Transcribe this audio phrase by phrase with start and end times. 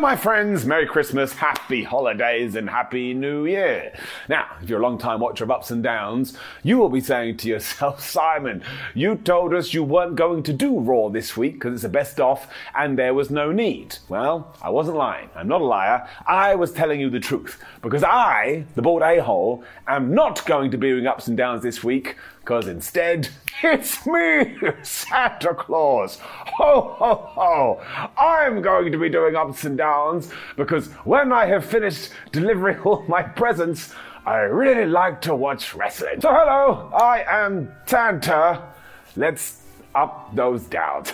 [0.00, 0.64] My friends.
[0.64, 3.92] Merry Christmas, Happy Holidays, and Happy New Year.
[4.28, 7.38] Now, if you're a long time watcher of Ups and Downs, you will be saying
[7.38, 8.62] to yourself, Simon,
[8.94, 12.20] you told us you weren't going to do Raw this week because it's a best
[12.20, 13.96] off and there was no need.
[14.08, 15.30] Well, I wasn't lying.
[15.34, 16.08] I'm not a liar.
[16.26, 20.70] I was telling you the truth because I, the bald a hole, am not going
[20.70, 22.16] to be doing Ups and Downs this week
[22.48, 23.28] because instead,
[23.62, 26.16] it's me, Santa Claus.
[26.18, 28.10] Ho, ho, ho.
[28.18, 33.04] I'm going to be doing ups and downs because when I have finished delivering all
[33.06, 36.22] my presents, I really like to watch wrestling.
[36.22, 38.62] So, hello, I am Santa.
[39.14, 39.60] Let's
[39.94, 41.10] up those downs.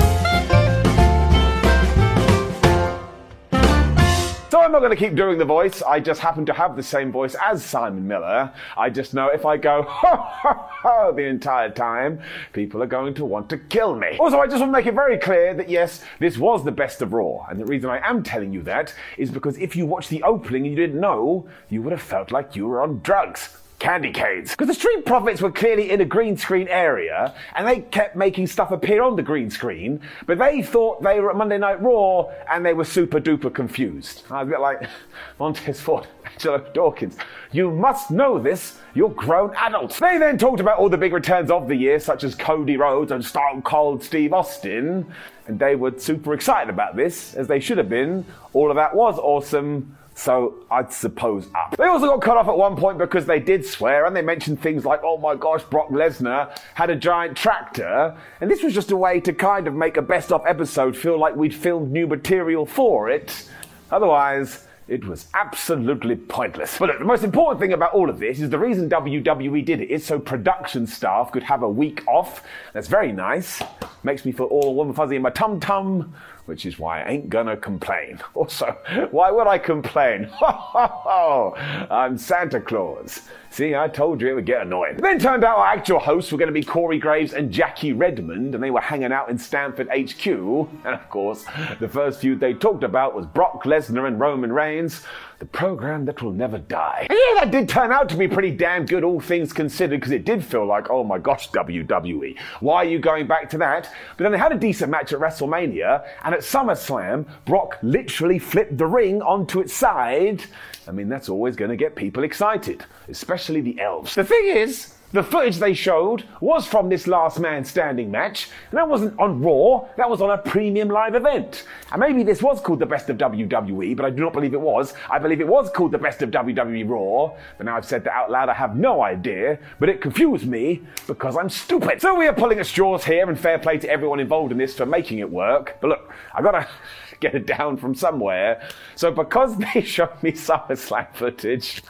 [4.55, 5.83] So I'm not going to keep doing the voice.
[5.83, 8.53] I just happen to have the same voice as Simon Miller.
[8.77, 12.21] I just know if I go ho ho ho the entire time,
[12.53, 14.17] people are going to want to kill me.
[14.21, 17.03] Also, I just want to make it very clear that yes, this was the best
[17.03, 20.11] of Raw, and the reason I am telling you that is because if you watched
[20.11, 23.57] the opening and you didn't know, you would have felt like you were on drugs
[23.85, 24.53] candy canes.
[24.53, 28.47] Because the Street Profits were clearly in a green screen area and they kept making
[28.47, 32.31] stuff appear on the green screen, but they thought they were at Monday Night Raw
[32.51, 34.23] and they were super duper confused.
[34.31, 34.89] I was a bit like
[35.39, 37.19] Montez Ford, Angelo Dawkins.
[37.53, 38.79] You must know this.
[38.95, 39.99] You're grown adults.
[39.99, 43.13] They then talked about all the big returns of the year, such as Cody Rhodes
[43.13, 45.13] and Stone Cold Steve Austin,
[45.47, 48.25] and they were super excited about this, as they should have been.
[48.55, 49.99] All of that was awesome.
[50.15, 51.77] So I'd suppose up.
[51.77, 54.61] They also got cut off at one point because they did swear and they mentioned
[54.61, 58.17] things like, oh my gosh, Brock Lesnar had a giant tractor.
[58.41, 61.19] And this was just a way to kind of make a best of episode feel
[61.19, 63.51] like we'd filmed new material for it.
[63.91, 66.79] Otherwise, it was absolutely pointless.
[66.79, 69.81] But look, the most important thing about all of this is the reason WWE did
[69.81, 72.43] it is so production staff could have a week off.
[72.73, 73.63] That's very nice.
[74.03, 76.15] Makes me feel all warm and fuzzy in my tum tum,
[76.47, 78.21] which is why I ain't gonna complain.
[78.35, 78.77] Also,
[79.11, 80.29] why would I complain?
[80.43, 83.23] I'm Santa Claus.
[83.51, 84.97] See, I told you it would get annoying.
[84.97, 88.53] Then turned out our actual hosts were going to be Corey Graves and Jackie Redmond,
[88.55, 90.27] and they were hanging out in Stamford HQ.
[90.85, 91.45] And of course,
[91.79, 95.03] the first feud they talked about was Brock Lesnar and Roman Reigns,
[95.39, 97.07] the program that will never die.
[97.09, 100.13] And yeah, that did turn out to be pretty damn good, all things considered, because
[100.13, 103.93] it did feel like, oh my gosh, WWE, why are you going back to that?
[104.17, 108.79] But then they had a decent match at WrestleMania, and at SummerSlam, Brock literally flipped
[108.79, 110.45] the ring onto its side.
[110.87, 114.15] I mean, that's always going to get people excited, especially the elves.
[114.15, 118.79] The thing is, the footage they showed was from this last man standing match, and
[118.79, 121.67] that wasn't on Raw, that was on a premium live event.
[121.93, 124.61] And maybe this was called the best of WWE, but I do not believe it
[124.61, 124.93] was.
[125.09, 128.13] I believe it was called the best of WWE Raw, but now I've said that
[128.13, 132.03] out loud, I have no idea, but it confused me because I'm stupid.
[132.03, 134.75] So we are pulling at straws here, and fair play to everyone involved in this
[134.75, 135.77] for making it work.
[135.81, 136.67] But look, I gotta
[137.21, 138.69] get it down from somewhere.
[138.97, 141.85] So because they showed me SummerSlam footage,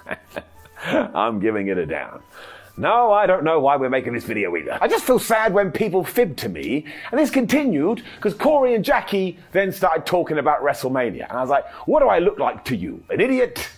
[0.84, 2.22] I'm giving it a down.
[2.76, 4.76] No, I don't know why we're making this video either.
[4.80, 8.84] I just feel sad when people fib to me, and this continued because Corey and
[8.84, 11.28] Jackie then started talking about WrestleMania.
[11.28, 13.02] And I was like, what do I look like to you?
[13.10, 13.68] An idiot?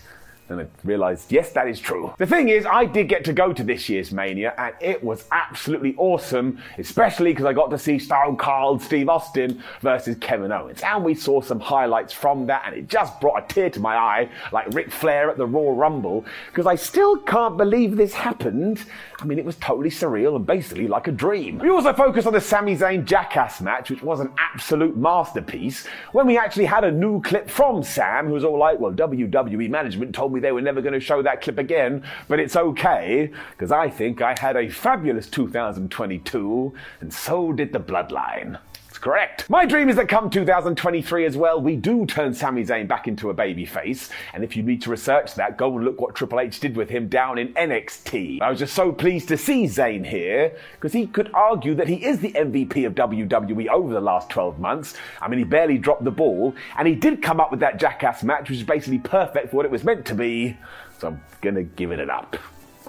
[0.48, 2.14] And I realized, yes, that is true.
[2.19, 5.25] The thing is, I did get to go to this year's Mania, and it was
[5.32, 10.82] absolutely awesome, especially because I got to see Stone Cold Steve Austin versus Kevin Owens.
[10.82, 13.96] And we saw some highlights from that, and it just brought a tear to my
[13.96, 18.84] eye, like Ric Flair at the Royal Rumble, because I still can't believe this happened.
[19.18, 21.58] I mean, it was totally surreal and basically like a dream.
[21.58, 26.26] We also focused on the Sami Zayn Jackass match, which was an absolute masterpiece, when
[26.26, 30.14] we actually had a new clip from Sam, who was all like, well, WWE management
[30.14, 33.72] told me they were never going to show that clip again, but it's okay, because
[33.72, 38.58] I think I had a fabulous 2022, and so did the bloodline.
[38.96, 39.50] It's correct.
[39.50, 43.28] My dream is that come 2023 as well, we do turn Sami Zayn back into
[43.28, 44.08] a baby face.
[44.32, 46.88] And if you need to research that, go and look what Triple H did with
[46.88, 48.40] him down in NXT.
[48.40, 52.02] I was just so pleased to see Zayn here, because he could argue that he
[52.06, 54.94] is the MVP of WWE over the last 12 months.
[55.20, 58.22] I mean, he barely dropped the ball, and he did come up with that jackass
[58.25, 60.56] match, which is basically perfect for what it was meant to be.
[61.00, 62.38] So I'm gonna give it an up.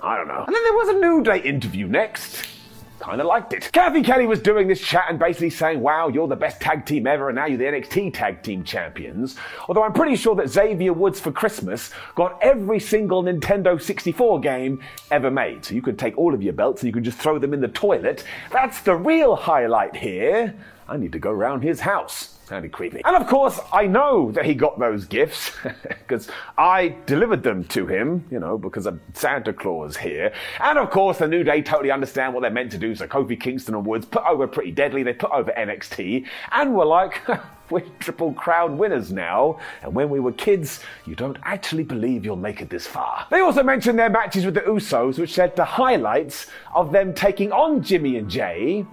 [0.02, 0.46] I don't know.
[0.48, 2.48] And then there was a New Day interview next
[3.00, 3.70] kind of liked it.
[3.72, 7.08] Cathy Kelley was doing this chat and basically saying, wow, you're the best tag team
[7.08, 9.36] ever, and now you're the NXT tag team champions.
[9.68, 14.82] Although I'm pretty sure that Xavier Woods for Christmas got every single Nintendo 64 game
[15.12, 15.66] ever made.
[15.66, 17.62] So you could take all of your belts and you could just throw them in
[17.62, 18.24] the toilet.
[18.52, 20.56] That's the real highlight here.
[20.88, 22.37] I need to go round his house.
[22.48, 23.02] Sounded creepy.
[23.04, 25.52] And of course, I know that he got those gifts
[25.84, 30.32] because I delivered them to him, you know, because of Santa Claus here.
[30.62, 32.96] And of course, the New Day totally understand what they're meant to do.
[32.96, 36.86] So Kofi Kingston and Woods put over Pretty Deadly, they put over NXT, and were
[36.86, 37.22] like,
[37.70, 39.60] we're triple crown winners now.
[39.82, 43.28] And when we were kids, you don't actually believe you'll make it this far.
[43.30, 47.52] They also mentioned their matches with the Usos, which led to highlights of them taking
[47.52, 48.86] on Jimmy and Jay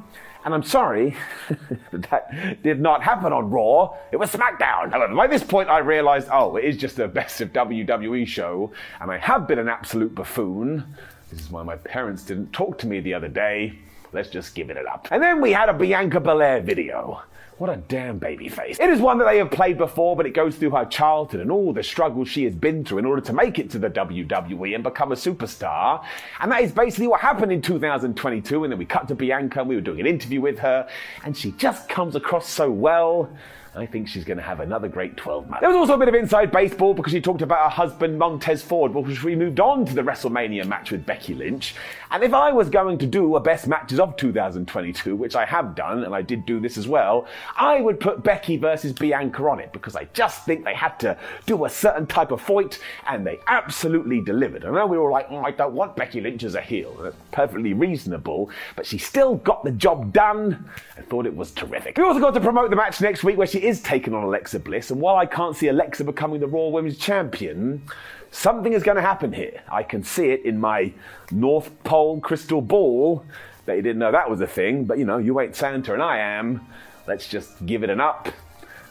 [0.45, 1.17] and I'm sorry,
[1.93, 3.97] that did not happen on Raw.
[4.13, 4.93] It was SmackDown.
[4.93, 8.73] However, by this point, I realized, oh, it is just a best of WWE show,
[9.01, 10.85] and I have been an absolute buffoon.
[11.31, 13.79] This is why my parents didn't talk to me the other day.
[14.13, 15.09] Let's just give it up.
[15.11, 17.23] And then we had a Bianca Belair video.
[17.59, 18.81] What a damn baby face.
[18.81, 21.53] It is one that they have played before, but it goes through her childhood and
[21.53, 24.75] all the struggles she has been through in order to make it to the WWE
[24.75, 26.05] and become a superstar.
[26.41, 28.65] And that is basically what happened in 2022.
[28.65, 30.89] And then we cut to Bianca and we were doing an interview with her,
[31.25, 33.31] and she just comes across so well.
[33.77, 35.61] I think she's going to have another great 12 months.
[35.61, 38.63] There was also a bit of inside baseball because she talked about her husband Montez
[38.63, 41.75] Ford, which we moved on to the WrestleMania match with Becky Lynch.
[42.13, 45.75] And if I was going to do a best matches of 2022, which I have
[45.75, 47.27] done, and I did do this as well,
[47.57, 51.19] I would put Becky versus Bianca on it because I just think they had to
[51.47, 52.79] do a certain type of fight,
[53.09, 54.65] and they absolutely delivered.
[54.65, 56.97] I know we were like, oh, I don't want Becky Lynch as a heel.
[57.03, 60.65] That's perfectly reasonable, but she still got the job done.
[60.97, 61.97] I thought it was terrific.
[61.97, 64.61] We also got to promote the match next week where she is taking on Alexa
[64.61, 67.83] Bliss, and while I can't see Alexa becoming the Raw Women's Champion,
[68.31, 69.63] something is going to happen here.
[69.71, 70.93] I can see it in my
[71.31, 73.25] North Pole crystal ball.
[73.67, 76.03] That you didn't know that was a thing, but you know, you ain't Santa and
[76.03, 76.67] I am.
[77.07, 78.29] Let's just give it an up.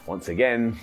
[0.08, 0.78] Once again,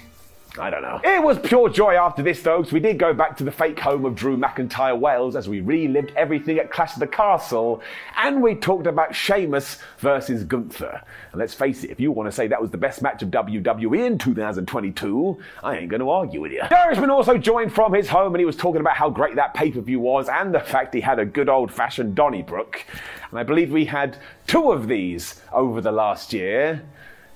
[0.58, 1.00] I don't know.
[1.04, 3.78] It was pure joy after this, though, because we did go back to the fake
[3.78, 7.80] home of Drew McIntyre Wales as we relived everything at Clash of the Castle,
[8.16, 11.02] and we talked about Sheamus versus Gunther.
[11.32, 13.30] And let's face it, if you want to say that was the best match of
[13.30, 16.62] WWE in 2022, I ain't going to argue with you.
[16.62, 19.70] Irishman also joined from his home, and he was talking about how great that pay
[19.70, 22.84] per view was, and the fact he had a good old fashioned Donnybrook.
[23.30, 24.18] And I believe we had
[24.48, 26.82] two of these over the last year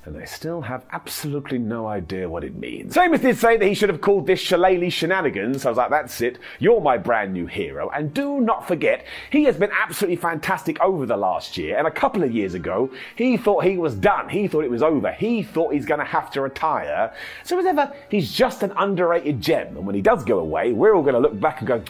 [0.06, 2.92] and I still have absolutely no idea what it means.
[2.92, 5.64] Sheamus did say that he should have called this Shillelagh Shenanigans.
[5.64, 6.38] I was like, that's it.
[6.58, 7.88] You're my brand new hero.
[7.88, 11.78] And do not forget, he has been absolutely fantastic over the last year.
[11.78, 14.28] And a couple of years ago, he thought he was done.
[14.28, 15.10] He thought it was over.
[15.10, 17.12] He thought he's going to have to retire.
[17.42, 19.76] So as ever, he's just an underrated gem.
[19.76, 21.82] And when he does go away, we're all going to look back and go,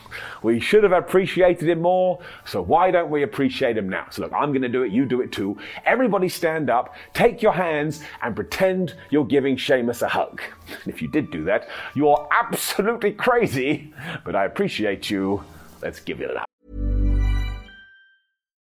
[0.43, 2.21] we should have appreciated him more.
[2.45, 4.07] So why don't we appreciate him now?
[4.11, 4.93] So look, I'm going to do it.
[4.93, 5.59] You do it too.
[5.85, 10.41] Everybody stand up, take your hands, and pretend you're giving Sheamus a hug.
[10.87, 13.93] If you did do that, you're absolutely crazy,
[14.25, 15.45] but I appreciate you.
[15.83, 16.47] Let's give it up.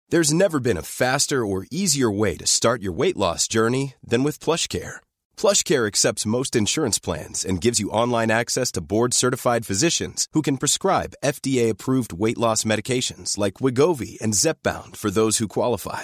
[0.09, 4.21] There's never been a faster or easier way to start your weight loss journey than
[4.21, 4.97] with PlushCare.
[5.37, 10.57] PlushCare accepts most insurance plans and gives you online access to board-certified physicians who can
[10.57, 16.03] prescribe FDA-approved weight loss medications like Wegovy and Zepbound for those who qualify.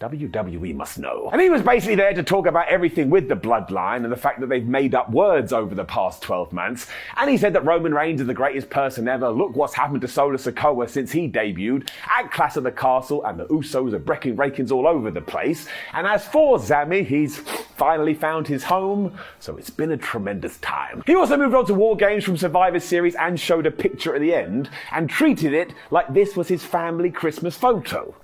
[0.00, 1.30] WWE must know.
[1.32, 4.40] And he was basically there to talk about everything with the bloodline and the fact
[4.40, 6.86] that they've made up words over the past 12 months.
[7.16, 9.30] And he said that Roman Reigns is the greatest person ever.
[9.30, 13.40] Look what's happened to Solo Sikoa since he debuted at Clash of the Castle, and
[13.40, 15.66] the Usos are breaking rakings all over the place.
[15.94, 21.02] And as for Sami, he's finally found his home, so it's been a tremendous time.
[21.06, 24.20] He also moved on to War Games from Survivor Series and showed a picture at
[24.20, 28.14] the end and treated it like this was his family Christmas photo.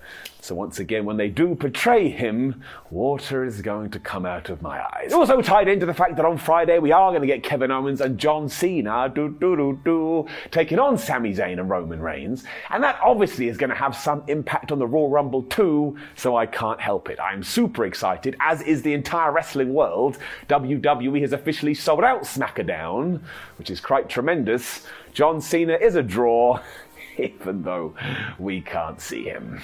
[0.42, 4.60] So once again, when they do portray him, water is going to come out of
[4.60, 5.12] my eyes.
[5.12, 8.00] Also tied into the fact that on Friday we are going to get Kevin Owens
[8.00, 12.42] and John Cena do, do, do, do, taking on Sami Zayn and Roman Reigns.
[12.70, 16.36] And that obviously is going to have some impact on the Royal Rumble too, so
[16.36, 17.20] I can't help it.
[17.20, 20.18] I'm super excited, as is the entire wrestling world.
[20.48, 23.20] WWE has officially sold out SmackDown,
[23.58, 24.88] which is quite tremendous.
[25.12, 26.58] John Cena is a draw,
[27.16, 27.94] even though
[28.40, 29.62] we can't see him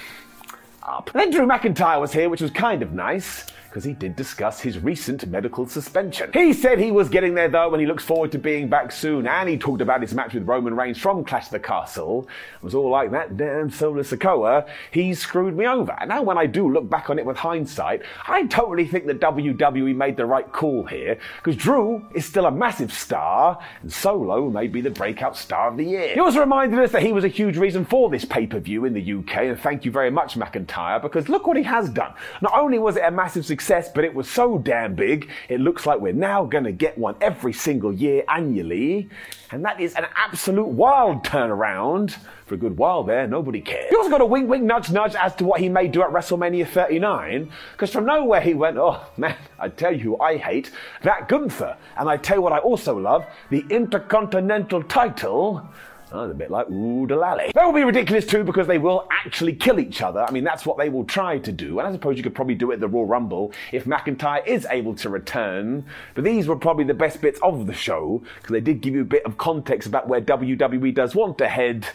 [0.89, 1.09] up.
[1.13, 4.79] then Drew McIntyre was here, which was kind of nice because he did discuss his
[4.79, 6.31] recent medical suspension.
[6.33, 9.27] He said he was getting there though and he looks forward to being back soon
[9.27, 12.27] and he talked about his match with Roman Reigns from Clash of the Castle.
[12.55, 15.95] It was all like that damn Solo Sikoa, he screwed me over.
[15.99, 19.21] And now when I do look back on it with hindsight, I totally think that
[19.21, 24.49] WWE made the right call here because Drew is still a massive star and Solo
[24.49, 26.13] may be the breakout star of the year.
[26.15, 29.13] He also reminded us that he was a huge reason for this pay-per-view in the
[29.13, 32.13] UK and thank you very much McIntyre because look what he has done.
[32.41, 35.59] Not only was it a massive success success, but it was so damn big, it
[35.59, 39.09] looks like we're now going to get one every single year annually.
[39.51, 42.15] And that is an absolute wild turnaround.
[42.45, 43.89] For a good while there, nobody cared.
[43.89, 46.09] He also got a wink, wink, nudge, nudge as to what he may do at
[46.09, 50.71] WrestleMania 39, because from nowhere he went, oh man, I tell you I hate,
[51.03, 51.75] that Gunther.
[51.97, 55.67] And I tell you what I also love, the Intercontinental title.
[56.11, 57.51] Oh, a bit like lally.
[57.53, 60.21] That will be ridiculous too because they will actually kill each other.
[60.21, 61.77] I mean, that's what they will try to do.
[61.77, 64.65] And I suppose you could probably do it at the Royal Rumble if McIntyre is
[64.71, 65.85] able to return.
[66.15, 69.01] But these were probably the best bits of the show because they did give you
[69.01, 71.87] a bit of context about where WWE does want to head.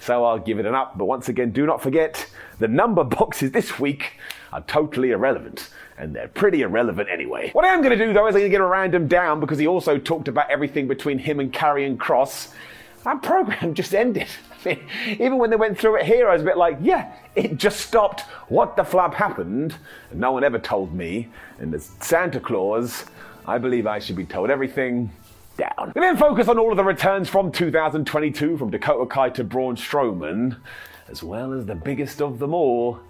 [0.00, 0.96] So I'll give it an up.
[0.96, 2.28] But once again, do not forget
[2.60, 4.20] the number boxes this week
[4.52, 5.68] are totally irrelevant.
[5.98, 7.50] And they're pretty irrelevant anyway.
[7.54, 9.40] What I am going to do though is I'm going to get a random down
[9.40, 12.52] because he also talked about everything between him and Karrion Kross
[13.04, 14.28] that program just ended.
[14.64, 17.12] I mean, even when they went through it here, I was a bit like, yeah,
[17.34, 18.22] it just stopped.
[18.48, 19.76] What the flap happened?
[20.12, 21.28] No one ever told me.
[21.58, 23.04] And as Santa Claus,
[23.46, 25.10] I believe I should be told everything
[25.56, 25.92] down.
[25.94, 29.76] We then focus on all of the returns from 2022, from Dakota Kai to Braun
[29.76, 30.56] Strowman,
[31.08, 33.00] as well as the biggest of them all,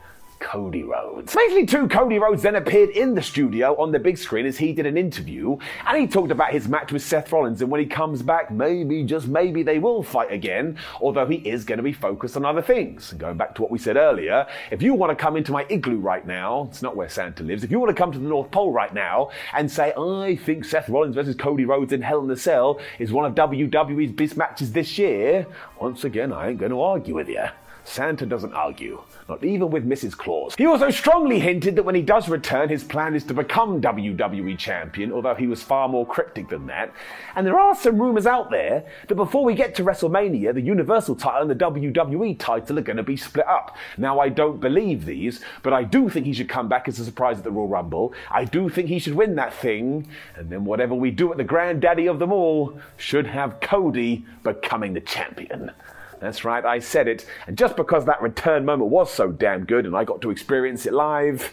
[0.40, 1.34] Cody Rhodes.
[1.34, 4.72] Basically, too, Cody Rhodes then appeared in the studio on the big screen as he
[4.72, 7.60] did an interview, and he talked about his match with Seth Rollins.
[7.60, 11.64] And when he comes back, maybe, just maybe, they will fight again, although he is
[11.64, 13.12] going to be focused on other things.
[13.14, 15.98] Going back to what we said earlier, if you want to come into my igloo
[15.98, 18.50] right now, it's not where Santa lives, if you want to come to the North
[18.50, 22.30] Pole right now and say, I think Seth Rollins versus Cody Rhodes in Hell in
[22.30, 25.46] a Cell is one of WWE's best matches this year,
[25.80, 27.44] once again, I ain't going to argue with you.
[27.88, 30.16] Santa doesn't argue, not even with Mrs.
[30.16, 30.54] Claus.
[30.56, 34.58] He also strongly hinted that when he does return, his plan is to become WWE
[34.58, 36.92] champion, although he was far more cryptic than that.
[37.34, 41.16] And there are some rumors out there that before we get to WrestleMania, the Universal
[41.16, 43.76] title and the WWE title are going to be split up.
[43.96, 47.04] Now, I don't believe these, but I do think he should come back as a
[47.04, 48.12] surprise at the Royal Rumble.
[48.30, 51.44] I do think he should win that thing, and then whatever we do at the
[51.44, 55.72] granddaddy of them all should have Cody becoming the champion.
[56.20, 57.26] That's right, I said it.
[57.46, 60.86] And just because that return moment was so damn good and I got to experience
[60.86, 61.52] it live,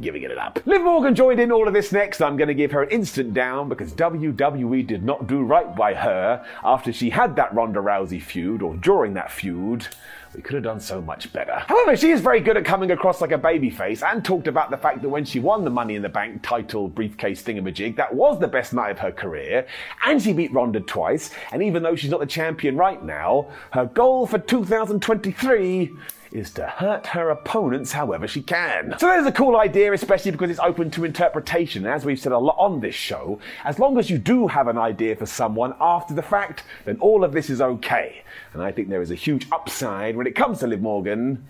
[0.00, 0.60] giving it up.
[0.66, 2.20] Liv Morgan joined in all of this next.
[2.20, 5.94] I'm going to give her an instant down because WWE did not do right by
[5.94, 9.88] her after she had that Ronda Rousey feud or during that feud.
[10.34, 11.54] We could have done so much better.
[11.66, 14.76] However, she is very good at coming across like a babyface and talked about the
[14.76, 18.38] fact that when she won the Money in the Bank title briefcase thingamajig, that was
[18.38, 19.66] the best night of her career,
[20.04, 23.86] and she beat Ronda twice, and even though she's not the champion right now, her
[23.86, 25.92] goal for 2023
[26.32, 28.94] is to hurt her opponents however she can.
[28.98, 31.86] So there's a cool idea, especially because it's open to interpretation.
[31.86, 34.78] As we've said a lot on this show, as long as you do have an
[34.78, 38.22] idea for someone after the fact, then all of this is okay.
[38.52, 41.46] And I think there is a huge upside when it comes to Liv Morgan.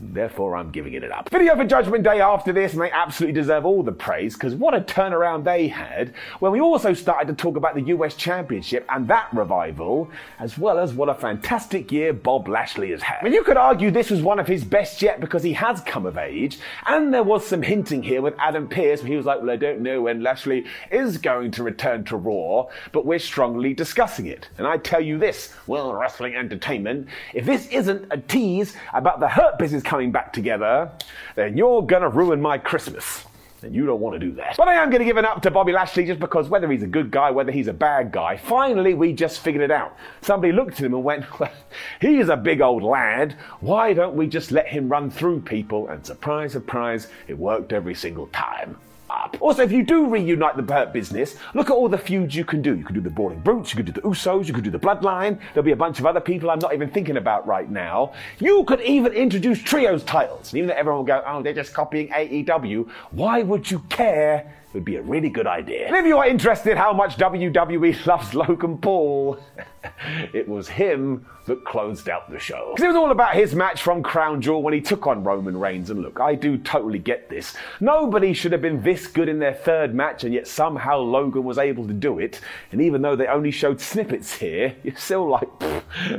[0.00, 1.28] Therefore, I'm giving it up.
[1.28, 4.74] Video for Judgment Day after this, and they absolutely deserve all the praise because what
[4.74, 9.06] a turnaround they had when we also started to talk about the US Championship and
[9.08, 13.18] that revival, as well as what a fantastic year Bob Lashley has had.
[13.20, 15.82] I mean, you could argue this was one of his best yet because he has
[15.82, 19.40] come of age, and there was some hinting here with Adam Pearce he was like,
[19.40, 23.74] Well, I don't know when Lashley is going to return to Raw, but we're strongly
[23.74, 24.48] discussing it.
[24.56, 29.28] And I tell you this, World Wrestling Entertainment, if this isn't a tease about the
[29.28, 30.88] Hurt Business coming back together,
[31.34, 33.24] then you're gonna ruin my Christmas.
[33.62, 34.54] And you don't want to do that.
[34.56, 36.82] But I am going to give it up to Bobby Lashley just because whether he's
[36.82, 39.94] a good guy, whether he's a bad guy, finally we just figured it out.
[40.22, 41.52] Somebody looked at him and went, well,
[42.00, 43.36] he's a big old lad.
[43.60, 45.88] Why don't we just let him run through people?
[45.88, 48.78] And surprise, surprise, it worked every single time.
[49.10, 49.36] Up.
[49.40, 52.62] Also, if you do reunite the Hurt business, look at all the feuds you can
[52.62, 52.76] do.
[52.76, 54.78] You can do the Brawling Brutes, you could do the Usos, you could do the
[54.78, 55.40] Bloodline.
[55.52, 58.12] There'll be a bunch of other people I'm not even thinking about right now.
[58.38, 60.54] You could even introduce trios titles.
[60.54, 64.54] Even though everyone will go, oh, they're just copying AEW, why would you care?
[64.72, 65.88] Would be a really good idea.
[65.88, 69.40] And if you are interested how much WWE loves Logan Paul,
[70.32, 72.72] it was him that closed out the show.
[72.72, 75.58] Because it was all about his match from Crown Jewel when he took on Roman
[75.58, 75.90] Reigns.
[75.90, 77.56] And look, I do totally get this.
[77.80, 81.58] Nobody should have been this good in their third match, and yet somehow Logan was
[81.58, 82.40] able to do it.
[82.70, 85.48] And even though they only showed snippets here, you're still like,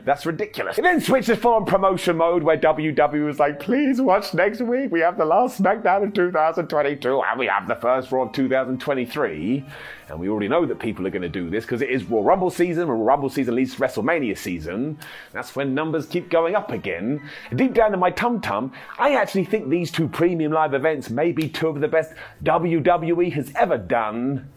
[0.03, 0.77] that's ridiculous.
[0.77, 4.91] It then switches full on promotion mode where WWE was like, please watch next week.
[4.91, 9.63] We have the last SmackDown of 2022, and we have the first Raw of 2023.
[10.09, 12.23] And we already know that people are going to do this because it is Royal
[12.23, 12.87] Rumble season.
[12.87, 14.97] Royal Rumble season leads to WrestleMania season.
[15.31, 17.21] That's when numbers keep going up again.
[17.55, 21.31] Deep down in my tum tum, I actually think these two premium live events may
[21.31, 22.13] be two of the best
[22.43, 24.49] WWE has ever done.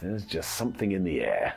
[0.00, 1.54] There's just something in the air.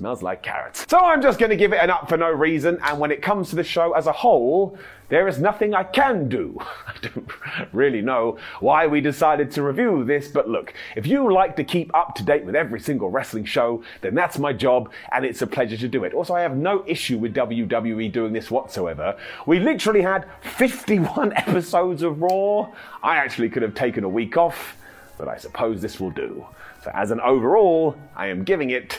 [0.00, 0.86] Smells like carrots.
[0.88, 2.78] So I'm just going to give it an up for no reason.
[2.82, 4.78] And when it comes to the show as a whole,
[5.10, 6.56] there is nothing I can do.
[6.86, 7.30] I don't
[7.74, 11.94] really know why we decided to review this, but look, if you like to keep
[11.94, 15.46] up to date with every single wrestling show, then that's my job, and it's a
[15.46, 16.14] pleasure to do it.
[16.14, 19.18] Also, I have no issue with WWE doing this whatsoever.
[19.44, 22.72] We literally had 51 episodes of Raw.
[23.02, 24.78] I actually could have taken a week off,
[25.18, 26.46] but I suppose this will do.
[26.82, 28.98] So, as an overall, I am giving it